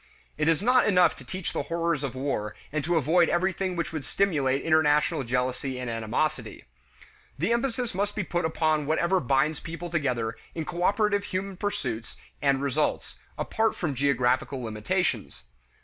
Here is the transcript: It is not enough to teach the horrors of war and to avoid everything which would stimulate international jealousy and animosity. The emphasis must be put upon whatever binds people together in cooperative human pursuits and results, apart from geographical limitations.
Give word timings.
It 0.35 0.47
is 0.47 0.63
not 0.63 0.87
enough 0.87 1.15
to 1.17 1.23
teach 1.23 1.53
the 1.53 1.61
horrors 1.61 2.01
of 2.03 2.15
war 2.15 2.55
and 2.71 2.83
to 2.83 2.95
avoid 2.95 3.29
everything 3.29 3.75
which 3.75 3.93
would 3.93 4.03
stimulate 4.03 4.63
international 4.63 5.23
jealousy 5.23 5.79
and 5.79 5.91
animosity. 5.91 6.65
The 7.37 7.53
emphasis 7.53 7.93
must 7.93 8.15
be 8.15 8.23
put 8.23 8.43
upon 8.43 8.87
whatever 8.87 9.19
binds 9.19 9.59
people 9.59 9.91
together 9.91 10.37
in 10.55 10.65
cooperative 10.65 11.25
human 11.25 11.55
pursuits 11.55 12.17
and 12.41 12.63
results, 12.63 13.19
apart 13.37 13.75
from 13.75 13.93
geographical 13.93 14.63
limitations. 14.63 15.43